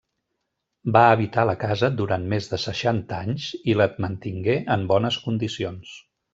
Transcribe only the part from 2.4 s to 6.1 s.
de seixanta anys i la mantingué en bones condicions.